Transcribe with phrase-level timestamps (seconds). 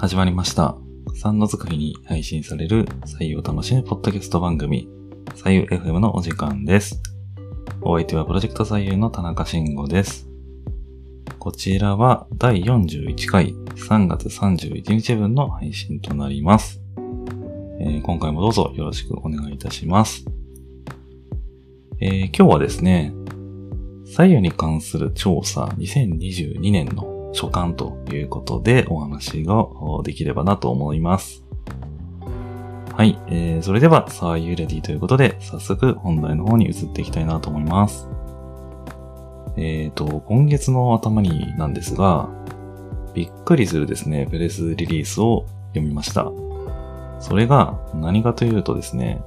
[0.00, 0.76] 始まりました。
[1.24, 4.88] 3の使いに配信される採用楽しむポッドキャスト番組、
[5.34, 7.02] 採用 FM のお時間です。
[7.82, 10.28] お相手はプロジェクト採用の田中慎吾です。
[11.40, 16.80] こちらは第41回3月31日分の配信となります。
[17.80, 20.24] えー今回もどうぞよろしくお願いいたします。
[22.00, 23.12] えー今日はですね、
[24.06, 29.66] 左右に関する調査2022年の所感ということでお話が
[30.02, 31.44] できればなと思います。
[32.98, 38.08] はい、えー、それでは、さあ、ゆレディということで、早速本題の方に移っていきたいなと思います。
[39.56, 42.28] えーと、今月の頭になんですが、
[43.14, 46.30] びっくりするですね、プレスリリースを読みました。
[47.20, 49.22] それが何かというとですね、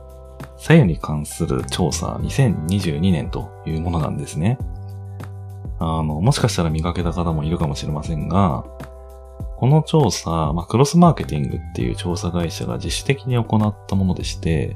[0.57, 4.57] 左右に関する調査2022年というものなんですね。
[5.83, 8.63] あの、もしかしたら見かけた方もいるかもしれませんが、
[9.57, 14.75] この調査、まあ、クロスマーケティングっていう調査会社が自主的に行ったものでして、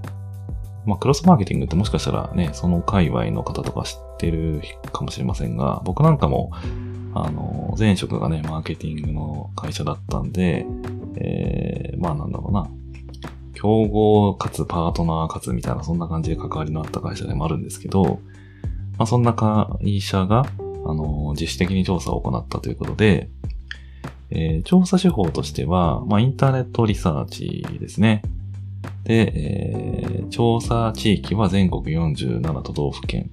[0.85, 6.51] まあ、クロスマーケティングってもしかしたらね、その界隈の方とか知ってるかもしれませんが、僕なんかも、
[7.13, 10.65] あの、前職がね、マーケティングの会社だったんで、
[11.17, 12.67] えー、まあなんだろうな、
[13.53, 18.19] 競合かつパートナーかつみたいな、そんな感じで関わりのあった会社でもあるんですけど、
[18.97, 20.45] まあそんな会社が、
[20.85, 23.29] あの、自主的に調査を行ったということで、
[24.31, 28.21] えー調査手法としては、まあ、インターネットリサーチですね。
[29.03, 33.29] で、えー調査地域は全国47都道府県。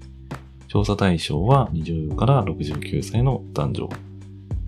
[0.68, 3.88] 調査対象は20から69歳の男女。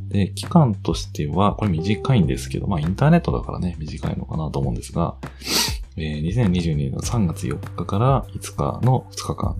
[0.08, 5.16] で、期間としては、これ短いんですけど、まあ、インターネットだからね、短いのかなと思うんですが、
[5.96, 9.56] えー2022年の3月4日から5日の2日間。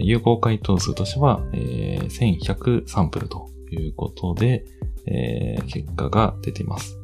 [0.00, 4.64] 有効回答数としては、えー1100サンプルということで、
[5.06, 6.98] えー結果が出ています。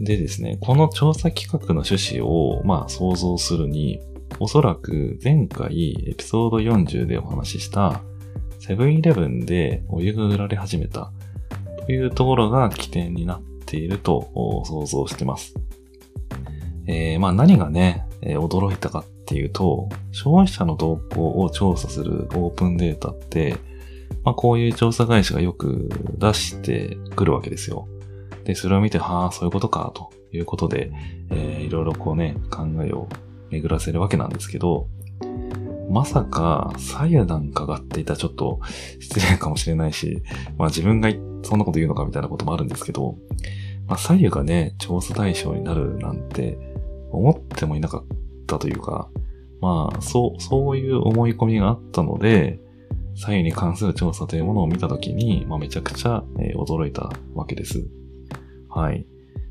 [0.00, 4.00] でですね、この調査企画の趣旨を、まあ、想像するに、
[4.40, 8.00] おそらく前回エピソード40でお話しした、
[8.58, 11.12] セブンイレブンでお湯が売られ始めた
[11.86, 14.30] というところが起点になっていると
[14.64, 15.54] 想像してます。
[16.86, 23.56] えーまあ何がね、え驚いたかっていうと、消費者の動向を調査するオープンデータって、
[24.24, 25.88] まあこういう調査会社がよく
[26.18, 27.88] 出してくるわけですよ。
[28.44, 30.92] で、それを見て、はあ、そういうことか、ということで、
[31.30, 33.08] えーいろいろこうね、考えを
[33.48, 34.88] 巡らせるわけなんですけど、
[35.88, 38.60] まさか、左右なんかがっていたらちょっと
[39.00, 40.22] 失礼かもしれないし、
[40.58, 41.08] まあ自分が
[41.42, 43.16] そんなこと言うのかみたいなこともあるんですけど、
[43.86, 46.58] まあ左右がね、調査対象になるなんて
[47.10, 48.21] 思ってもいなかっ
[48.52, 49.08] たというか、
[49.60, 52.60] まあそう、そういう思い込みがあったので、
[53.14, 57.86] 左右に関する調査というものを見たときに、まあめちゃくちゃ、えー驚いたわけです。
[58.68, 59.06] はい。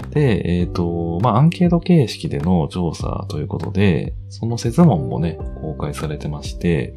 [0.09, 6.95] で、えっ、と、まあ、アンケート形式での調査ということで、その説問もね、公開されてまして、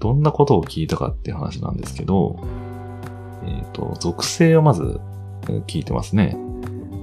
[0.00, 2.36] どんなことを聞いたかっていう話なんですけど、
[3.46, 5.00] えっ、と、属性をまず
[5.66, 6.36] 聞いてますね。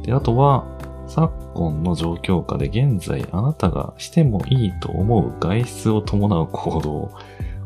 [0.04, 0.66] で、あとは、
[1.14, 7.12] 昨今の状況下で現在あなたがしてもいいと思う外出を伴う行動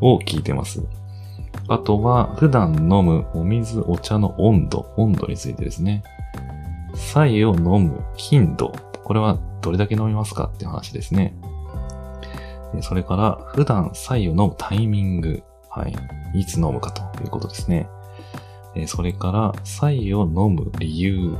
[0.01, 0.83] を聞いてます。
[1.67, 6.03] あとは、普段飲むお水、お茶の温度、温度についてですね。
[6.95, 8.73] 左右を飲む頻度。
[9.03, 11.35] これはどれだけ飲みますかって話ですね。
[12.81, 15.43] それから、普段左右を飲むタイミング。
[15.69, 15.95] はい。
[16.33, 17.87] いつ飲むかということですね。
[18.87, 21.37] それから、左右を飲む理由。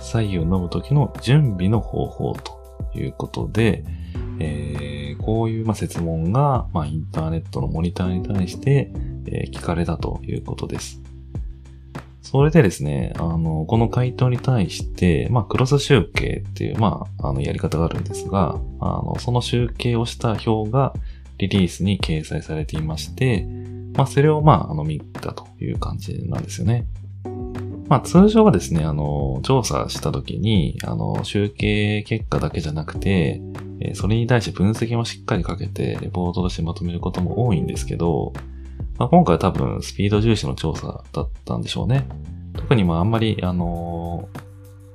[0.00, 3.84] 左右を飲む時の準備の方法ということで、
[4.38, 8.92] えーこういうまあ説問が、ま、インターネットのモニターに対して、
[9.26, 11.02] えー聞かれたということです。
[12.26, 20.92] それでですね、あの、この回答に対して、まあ、クロス集計っていう、まあ、あの、やり方があるんですが、あの、その集計をした表が
[21.38, 23.46] リリースに掲載されていまして、
[23.94, 26.86] まあ、それを、まあ、あの、見たという感じなんですよね。
[27.88, 33.40] まあ、通常はですね、あの、調査したときに、あの、集計結果だけじゃなくて、
[33.80, 38.32] えそれに対して分析もしっかりかけて、レポートとしてまとめることも多いんですけど、
[38.98, 42.08] まあ、今回は多分スピード重視の調査だったんでしょうね。
[42.54, 44.28] 特にまああんまり、あの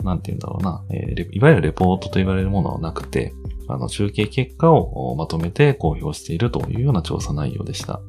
[0.03, 3.33] なんて言うんだろうな、えーいわゆるレポートと言われるものはなくて、
[3.67, 8.01] あの、集計結果をまとめて公表しているというような調査内容でした。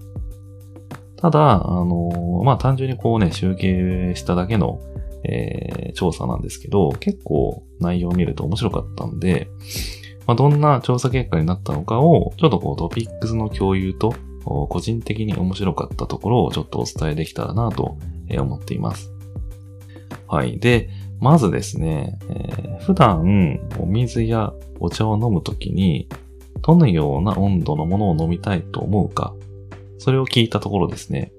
[1.23, 4.81] ただ、あのまあ単純にこうね、集計しただけの、
[5.25, 9.49] えー調査なんですけど、結構内容を見ると面白かったんで、
[10.27, 14.15] まあ、どんな調査結果になったのかを、ちょっとこうトピックスの共有と、
[14.45, 17.97] 個人的に面白かったところをちょっとお伝えできたらなと
[18.37, 19.13] 思っています。
[20.27, 20.59] はい。
[20.59, 20.89] で、
[21.21, 26.09] まずですね、えー、普段お水やお茶を飲むときに、
[26.63, 29.35] どのような温度のものを飲みたいと思うか、
[30.03, 31.33] それを聞いたところですね、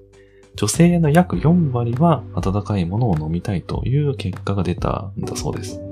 [0.56, 5.82] 女性の約4割は温かいものを飲みたいという結果が出たんだそうです。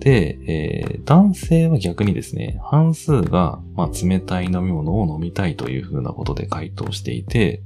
[0.00, 7.62] で、えー、男性は逆にですね、半数が、まあ、冷たい飲み物を飲みたいというふうなことで回答していて、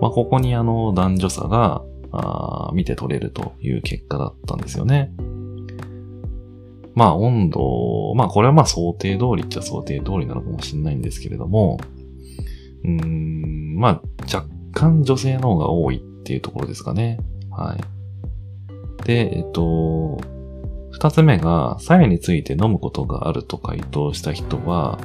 [0.00, 1.82] まあ、ここにあの男女差が
[2.72, 5.12] 見て取れるという結果だったんですよね。
[6.94, 11.78] まあ温度、まあこれはまあ想定通りっちゃ想定通りなのかもしれないんですけれども、
[12.84, 17.18] まあ若干女性の方が多いっていうところですかね。
[17.50, 19.04] はい。
[19.04, 20.20] で、えっと、
[20.90, 24.98] 二つ目が、左右について飲むことがあると回答した人は、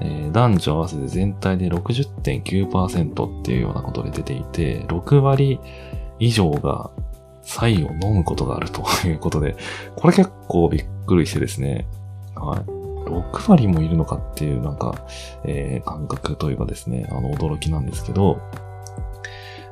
[0.00, 5.58] えー、男女合わせて全体で60.9%っていうようなことで出ていて、6割
[6.18, 6.90] 以上が
[7.42, 9.56] 左右を飲むことがあるということで、
[9.96, 11.86] これ結構びっくりしてですね、
[12.34, 12.73] はい。
[13.04, 15.06] 6割もいるのかっていうなんか、
[15.44, 18.40] えー、感覚というかですね、あの、驚きなんですけど、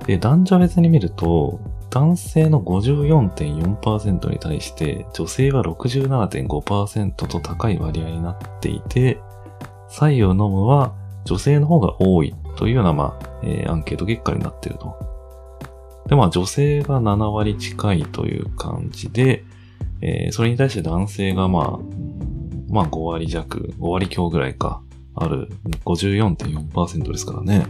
[0.07, 9.21] で、男女別に見ると、男性の54.4%に対して女性は67.5%と高い割合になっていて、
[9.89, 10.95] 左右を飲むは
[11.25, 14.97] 女性の方が多いというような、まあ、えー、アンケート結果になっていると。
[16.09, 19.45] で、まあ女性が7割近いという感じで、
[20.01, 21.79] えー、それに対して男性がまあ、
[22.73, 24.83] まあ5割弱、5割強ぐらいか、
[25.15, 25.49] ある
[25.85, 27.67] 54.4%ですからね。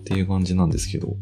[0.00, 1.16] っていう感じなんですけど、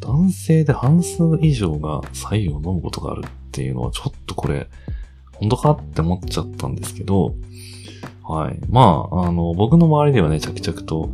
[0.00, 4.68] 男性で半数以上が左右を飲むことがあるっていうのはちょっとこれ、
[5.34, 7.34] 本当かって思っちゃったんですけど、
[8.24, 8.58] はい。
[8.68, 11.10] まあ、あの、僕の周りではね、着々と、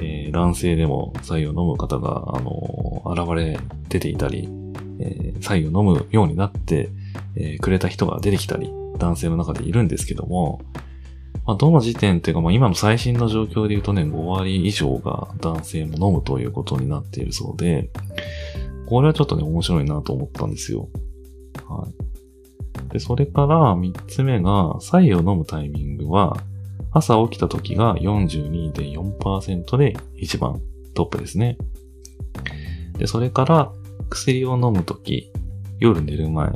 [0.00, 3.58] えー、男性でも左右を飲む方が、あの、現れ
[3.88, 4.48] 出ていたり、
[4.98, 6.90] えー、左右を飲むようになって、
[7.36, 10.60] えー、くれた人が出てきたり、男性の中でいるんですけども、
[11.46, 17.90] まあ、どの時点っていうか、まあ、今の最新の状況で言うとね、5割以上が男性も飲むということになっているそうで、
[18.86, 20.88] これはちょっとね、面白いなと思ったんですよ。
[21.68, 21.86] は
[22.88, 22.92] い。
[22.92, 26.36] で、それから3つ目が、左右を飲むタイミングは、
[26.92, 30.60] 朝起きた時が42.4%で一番
[30.94, 31.58] トップですね。
[32.98, 33.72] で、それから
[34.08, 35.30] 薬を飲む時、
[35.78, 36.50] 夜寝る前、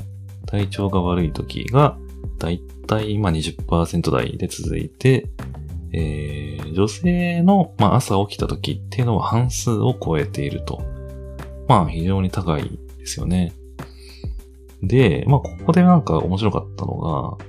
[0.46, 1.98] 体調が悪い時が
[2.40, 5.28] だいたい今20%台で続いて、
[5.92, 10.82] えー、女性の、まあ、朝起きた時っていうのは半数を超えていると。
[11.68, 13.52] まあ非常に高いですよね。
[14.82, 17.46] で、まあここでなんか面白かったのが、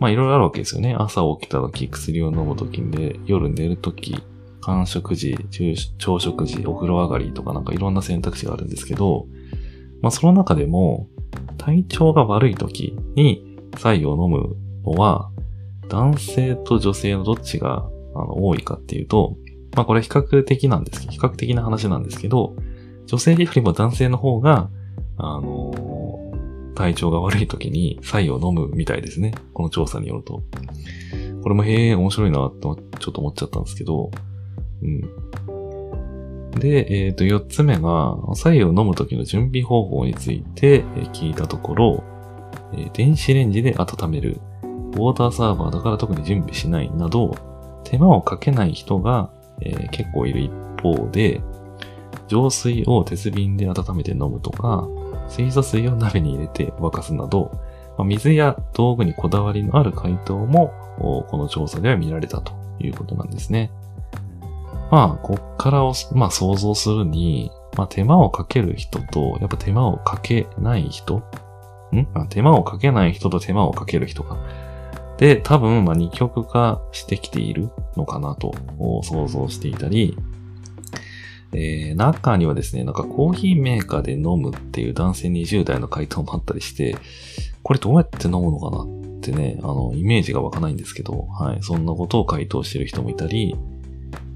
[0.00, 0.94] まあいろいろあるわけですよね。
[0.98, 4.22] 朝起きた時、薬を飲む時で、夜寝る時、
[4.60, 5.38] 間食時、
[5.96, 9.26] 朝食時、お風呂上がりとかなんかいろんな選択肢があるんですけど、
[10.02, 11.08] まあその中でも、
[11.56, 15.30] 体調が悪い時に左右を飲むのは、
[15.88, 19.36] 男性と女性のどっちがあの多いかっていうと、
[19.74, 22.56] まあこれ比較的なんですけど、比較的な話なんですけど、
[23.06, 24.70] 女性よりも男性の方が、
[25.18, 25.72] あの、
[26.74, 29.34] 体調が悪い時に左右を飲むみたいですね。
[29.52, 30.42] この調査によると。
[31.42, 34.10] これもへえ、面白いなとちょっと思っちゃったんですけど、
[34.82, 35.00] うん。
[36.58, 42.04] で、えっ、ー、と、四つ目が、左右を飲む時の準備方法について聞いたところ、
[42.92, 47.34] 電子レンジで温める、ウォーターサーバーだから特に準備しないなど、
[47.84, 50.52] 手間をかけない人が、えー、結構いる一
[50.82, 51.40] 方で、
[52.28, 54.88] 浄水を鉄瓶で温めて飲むとか、
[55.28, 57.50] 水素水を鍋に入れて沸かすなど、
[57.96, 63.70] まあ、水や道具にこだわりのある回答も、この調査では見られたということなんですね。
[64.90, 71.22] まあ、こっからを、まあ、想像するに、まあ、手間をかける人と、やっぱ手間をかけない人
[72.00, 72.28] ん？
[72.28, 74.38] 手間をかけない人と手間をかける人か。
[75.18, 78.54] で、多分、まあ、二極化してきているのかなと
[79.04, 80.16] 想像していたり、
[81.52, 86.96] えー、中にはですね、なんかコーヒーメーカーで飲むっていう男性20代の回答もあったりして、
[87.62, 93.54] これどうやって飲むのかなってね、あの、イメージが湧かないんですけど、はい、そんなことを回答してる人もいたり、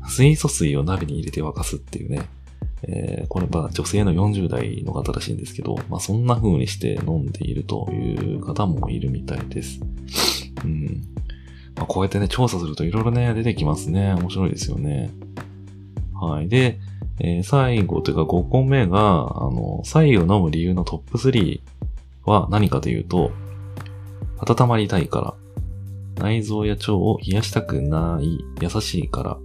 [0.08, 2.22] 水素水を鍋に入れて沸かすっていうね、
[2.82, 9.80] えー、これは女性の40代の方らしいんですけど、まあそんな風にして飲んでいるという方もいるみたいです。
[10.64, 11.02] うん。
[11.76, 14.14] まあ、こうやってね、調査すると色々ね、出てきますね。
[14.14, 15.10] 面白いですよね。
[16.14, 16.48] はい。
[16.48, 16.80] で、
[17.20, 21.60] えー、最後というか5個目が、あの、左右を飲む理由のトップ3
[22.24, 23.30] は何かというと、
[24.40, 25.34] 温まりたいから、
[26.22, 29.38] 内臓や腸を冷やしたくない、優しいから、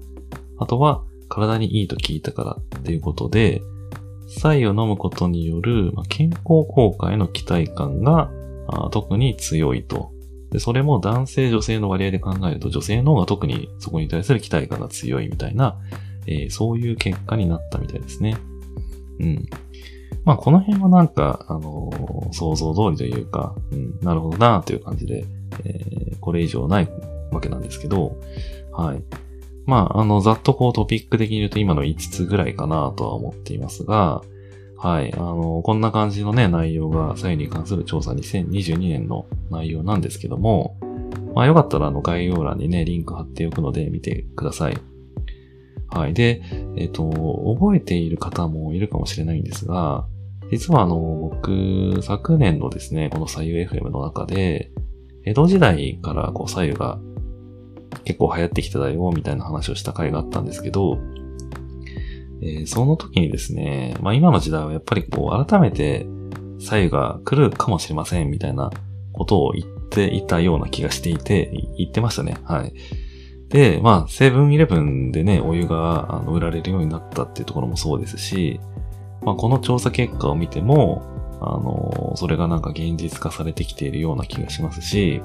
[0.58, 3.64] あとは体にいいと聞いたからっていうことで、
[4.28, 8.30] 菜を飲むことによる、健康効果への期待感が
[8.92, 10.12] 特に強いと。
[10.52, 15.80] で、それも男性女性の割合で考えると女性の方が特にそこに対する期待感が強いみたいな、
[16.28, 18.38] えー、そういう結果になったみたいですね。
[19.20, 19.50] うん。
[20.26, 25.26] まあ、この辺はなんか、あのー、想像通りというか、うん、なるほどなという感じで、
[25.66, 26.90] えー、これ以上ない
[27.32, 28.16] わけなんですけど、
[28.72, 29.04] はい。
[29.66, 34.22] まあ、あの、ざっとこうトピック的に言うと今の5つぐらいかなとは思っていますが、
[34.78, 35.14] はい。
[35.14, 40.78] あの、こんな感じのね、内容が、左右に関する調査2022年の内容なんですけども、
[41.34, 44.78] まあよかったらあの概要欄にね、リンク貼っておくので見てください。
[45.88, 46.14] はい。
[46.14, 46.42] で、
[46.76, 47.10] えっ、ー、と、
[47.58, 50.06] 覚えている方もいるかもしれないんですが、
[50.52, 51.00] 実はあの、
[51.32, 54.72] 僕、昨年のですね、この左右 FM の中で、
[55.26, 57.00] 江戸時代からこう左右が
[58.06, 61.00] 結構流行ってきただよ、みたいな話をした回があったんですけど、
[62.42, 66.06] えー、その時にですね、まあ今の時代はやっぱりこう改めて
[66.60, 68.72] 左右が来るかもしれませんみたいな
[69.14, 72.38] ことを言っていたような気がしていて、言ってましたね。
[72.44, 72.74] はい。
[73.50, 78.60] で、まあ、セブンイレブンでね、お湯があの売られるようになったっていうところもそうですし、
[79.22, 81.04] まあ、この調査結果を見ても、
[81.40, 85.22] あの、それがなんか現実化されてきているような気がしますし、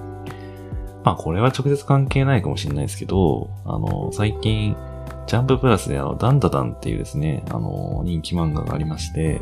[1.04, 4.76] まあ、これは直接関係ないかもしれないですけど、あの、最近、
[5.26, 9.40] ジャンププラスであの、ダンダダンっていうですね、あの、人気漫画がありまして、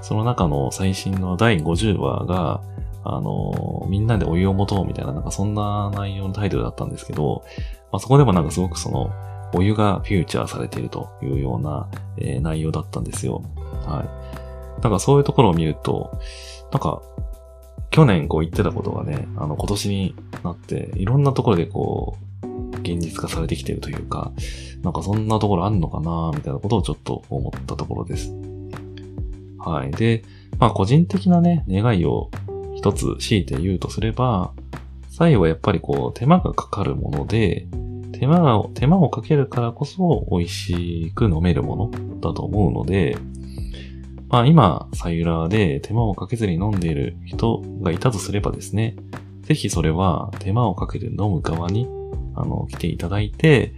[0.00, 2.60] その中の最新の第50話が、
[3.04, 7.44] あの、みんなでお湯を持とうみたいな、なんかそんな内容のタイトルだったんですけど、
[7.92, 9.10] まあ、そこでもなんかすごくその、
[9.54, 13.42] お湯がフューチャーされているというような、えー、内容だったんですよ。
[13.86, 14.04] は
[14.78, 14.82] い。
[14.82, 16.18] なんかそういうところを見ると、
[16.72, 17.02] なんか、
[17.94, 24.32] 去年こう言ってたことがね、あの今年になって、いろんなところでこう、現実化されてきてるというか、
[24.82, 28.32] なんかそんなところあんのかなみたいなことをちょっと思ったところです。
[29.60, 29.92] はい。
[29.92, 30.24] で、
[30.58, 32.32] まあ個人的なね、願いを
[32.74, 34.50] 一つ強いて言うとすれば、
[35.08, 37.68] 最後はやっぱりこう手間がかかるもので、
[38.18, 43.16] 手間が、手間をかけるからこそ美味しく飲めるものだと思うので、
[44.34, 48.96] まあ今、サユラーで手間をかけずに飲んでいる人がいたとすればですね、
[49.42, 51.86] ぜひそれは手間をかけて飲む側に
[52.34, 53.74] あの、来ていただいて、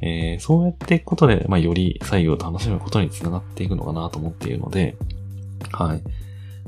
[0.00, 4.96] えー、そうやっていくことで、まあ、より左右を楽しむことにつながっていくのかなと思っているので、
[5.70, 6.02] はい。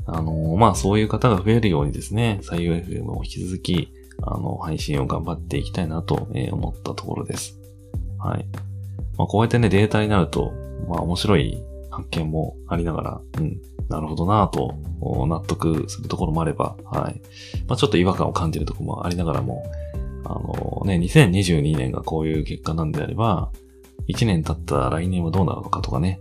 [0.05, 7.59] あのー、まあ、そういう方が増えるようにですね、左右 FM を引き続き、あの、配信を頑張っていきたいなと、え思ったところです。
[8.17, 8.45] はい。
[9.17, 10.53] まあ、こうやってね、データになると、
[10.87, 11.61] まあ、面白い
[11.95, 14.75] 発見もありながら、うん、なるほどなぁと、
[15.27, 17.21] 納得するところもあれば、はい。
[17.67, 19.63] まあ、ちょっと違和感を感じるところもありながらも、
[20.25, 23.51] あのね、2022年がこういう結果なんであれば、
[24.07, 26.19] 1年経った来年はどうなるのかとかね、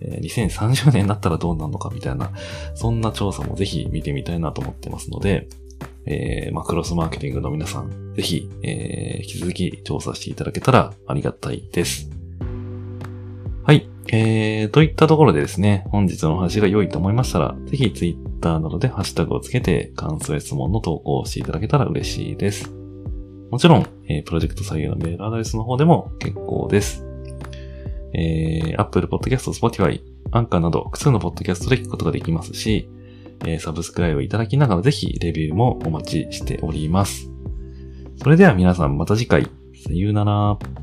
[0.00, 2.30] 2030年になったらどうなるのかみたいな、
[2.74, 5.48] そんな調査もぜひ見てみたいなと思ってますので、
[6.06, 12.10] えー、まあ、クロスマーケティングの皆さん、ぜひ、えー、引き続き調査していただけたらありがたいです。
[13.64, 13.91] はい。
[14.08, 22.72] えー、といったところでですね、本日の話が良いと思いましたら、ぜひ Twitter などでハッシュタグをつけて感想や質問の投稿をしていただけたら嬉しいです。
[23.50, 27.04] もちろん、えー、プロジェクト採用のメールアドレスの方でも結構です。
[28.14, 32.88] えー、Apple Podcast、Spotify、アンカーなど複数のポッドキャストで聞くことができますし、
[33.44, 37.30] えー、サブスクライブいただきながらぜひレビューもお待ちしております。
[38.22, 39.44] それでは皆さんまた次回、
[39.84, 40.81] さようなら。